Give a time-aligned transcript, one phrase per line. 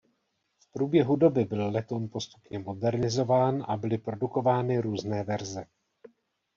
[0.59, 5.65] V průběhu doby byl letoun postupně modernizován a byly produkovány různé verze.